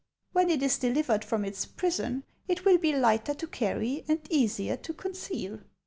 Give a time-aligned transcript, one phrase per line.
[0.31, 4.75] When it is delivered from its prison, it will be lighter to carry and easier
[4.77, 5.59] to conceal."